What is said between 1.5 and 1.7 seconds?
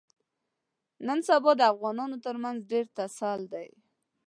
د